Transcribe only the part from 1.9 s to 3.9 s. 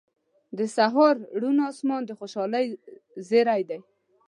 د خوشحالۍ زیری دی.